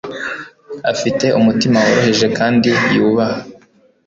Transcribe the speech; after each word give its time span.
afite 0.91 1.25
umutima 1.39 1.77
woroheje 1.85 2.27
kandi 2.37 2.69
yubaha 2.93 3.39